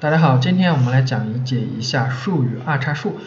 [0.00, 3.18] 大家好，今天我们来讲理解一下数与二叉数。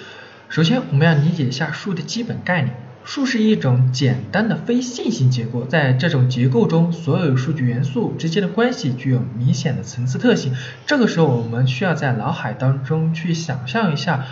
[0.48, 2.74] 首先，我们要理解一下数的基本概念。
[3.04, 10.56] 数是一种简单的非线性结构，在这种结构中，所有数据元素之间的关系具有明显的层次特性。
[10.86, 14.24] 这个时候，我们需要在脑海当中去想象一下，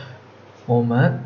[0.65, 1.19] 我们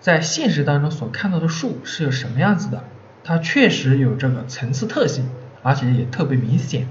[0.00, 2.84] 在现实当中所看到的数是有什么样子的。
[3.24, 5.30] 它确实有这个层次特性，
[5.62, 6.88] 而且也特别明显。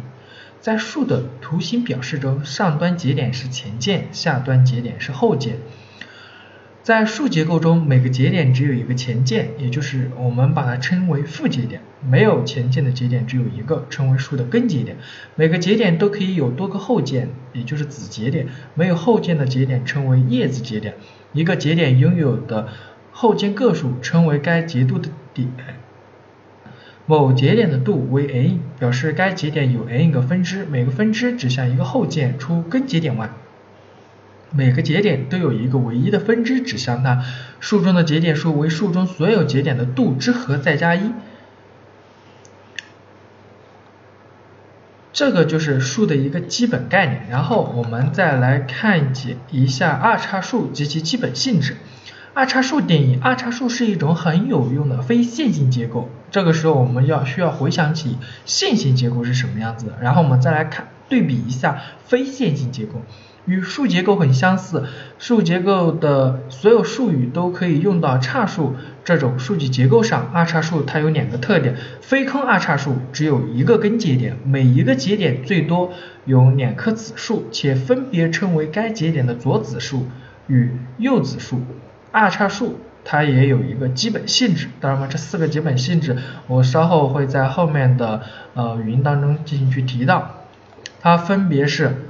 [0.60, 5.58] 在树的图形表示中，上端节点是前键，下端节点是后键。
[6.82, 11.82] 在树结构中，每个节点只有一个前键，也就是我们把它称为父节点。
[12.08, 14.98] 没有前键的节点只有一个，称为树的根节点。
[15.34, 18.48] 每个节点都可以有多个后键，也就是子节点。
[18.76, 20.94] 没有后键的节点称为叶子节点。
[21.34, 22.68] 一个节点拥有的
[23.12, 25.50] 后键个数称为该节度的点。
[27.08, 33.30] 某节点的度为 n，表示该节点有 n 个分支，每个分支指向一个后键，除根节点外，
[34.52, 37.24] 每个节点都有一个唯一的分支指向它。
[37.60, 41.12] 数中的节点数为数中所有节点的度之和再加一。
[45.14, 47.28] 这个就是数的一个基本概念。
[47.30, 51.78] 然后我们再来看解一下二叉树及其基本性质。
[52.36, 56.10] 二叉树定义：二叉树是一种很有用的非线性结构。
[56.32, 63.02] 这个时候我们要需要回想起线性结构是什么样子的，然后我们再来看对比一下非线性结构。
[63.46, 64.84] 与树结构很相似，
[65.18, 70.30] 树结构的所有术语都可以用到叉数这种数据结构上。
[70.34, 75.94] 二叉树它有两个特点：非空二叉树只有一个根节点，每一个节点最多
[76.26, 80.08] 有两棵子树，且分别称为该节点的左子树
[80.48, 81.62] 与右子树。
[82.18, 86.18] 二叉数它也有一个基本性质，当然嘛，这四个基本性质
[86.48, 88.22] 我稍后会在后面的
[88.54, 90.32] 呃语音当中进行去提到。
[91.02, 92.04] 它分别是，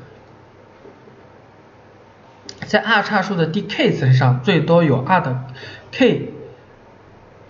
[2.67, 5.45] 在二叉树的第 k 层上最多有二的
[5.91, 6.29] k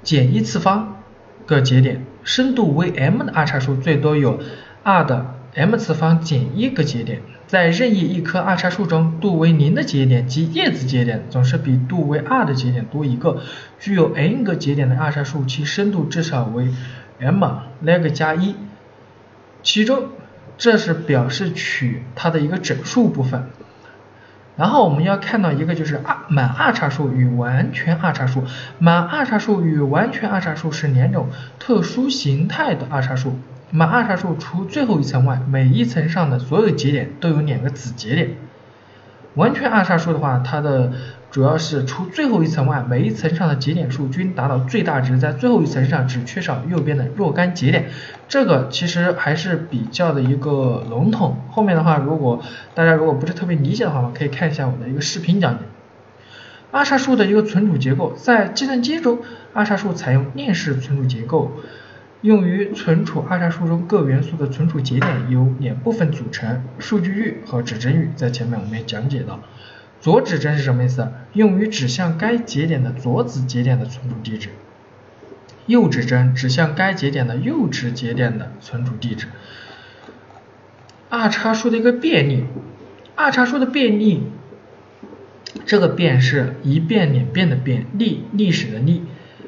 [0.01, 1.03] 减一次方
[1.45, 4.39] 个节点，深度为 m 的二叉数最多有
[4.81, 7.21] 二的 m 次方减一个节点。
[7.47, 13.41] 在任意一棵二叉树中，度为零的节点及叶子节点总是比度为二的节点多一个。
[13.79, 16.69] 具有 n 个节点的二叉树，其深度至少为
[17.19, 17.43] m
[17.83, 18.55] log 加一。
[19.63, 20.09] 其中，
[20.57, 23.49] 这是表示取它的一个整数部分。
[24.57, 28.43] 然后我们要看到一个就是二满二叉树与完全二叉树。
[28.79, 31.29] 满二叉树与完全二叉树是两种
[31.59, 33.37] 特殊形态的二叉树。
[33.71, 38.35] 满二叉树除最后一层外，每一层上的所有节点都有两个子节点。
[39.33, 40.93] 完全二叉树的话，它的
[41.29, 47.89] 主要是除最后一层外，每一层上的节点数均达到最大值，在最后一层上只缺少右边的若干节点。
[48.29, 51.41] 这个其实还是比较的一个笼统。
[51.49, 52.41] 后面的话，如果
[52.73, 55.65] 大家如果不是特别理解的话，可以看一下我的一个视频讲解。
[56.71, 59.19] 二叉树的一个存储结构，在计算机中，
[59.53, 61.51] 二叉树采用链式存储结构。
[62.25, 68.09] 用于存储二叉树中各元素的存储节点由两部分组成：数据域和指针域。
[68.15, 69.41] 在前面我们也讲解了，
[70.01, 71.07] 左指针是什么意思？
[71.33, 74.49] 用于指向该节点的左子节点的存储地址。
[75.67, 79.27] 右指针指向该节点的右指节点的存储地址。
[81.09, 82.45] 二叉树的一个便利，
[83.13, 84.23] 二叉树的便利，
[85.67, 89.03] 这个变是一变两变的变，历历史的历。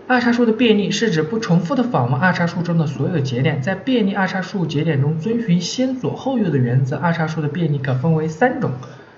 [0.07, 6.95] 二叉树的便利是指不重复的访问二叉树中的所有节点，在便利二叉树节点中遵循先左后右的原则。
[6.95, 8.71] 二叉树的便利可分为三种：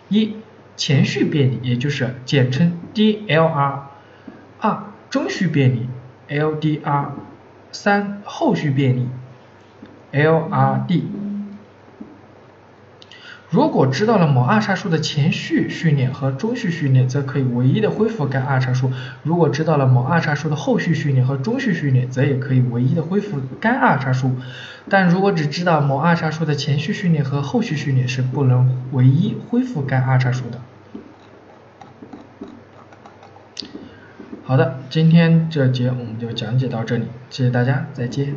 [0.10, 0.34] 一、
[0.76, 3.82] 前序便利，也就是简称 DLR；
[4.60, 5.88] 二、中序便利
[6.28, 7.10] LDR；
[7.72, 9.08] 三、后序便利
[10.12, 11.04] LRD。
[13.50, 18.90] 如果知道了某二叉树的前序序列和中序序列，则可以唯一的恢复该二叉树；
[19.24, 24.36] 如果知道了某二叉树的后序序列和中序序列，则也可以唯一的恢复该二叉树。
[24.88, 30.62] 但如果只知道某二叉树的前序序列和后序序列，是不能唯一恢复该二叉树的。
[34.44, 38.36] 好的，今天这节我们就讲解到这里，谢谢大家，再见。